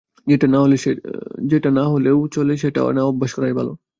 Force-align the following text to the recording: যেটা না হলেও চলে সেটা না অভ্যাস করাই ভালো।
যেটা 0.27 1.69
না 1.71 1.83
হলেও 1.87 2.17
চলে 2.27 2.53
সেটা 2.57 2.79
না 2.89 3.01
অভ্যাস 3.03 3.31
করাই 3.33 3.53
ভালো। 3.59 3.71